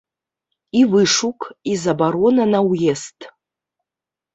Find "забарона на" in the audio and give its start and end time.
1.85-2.67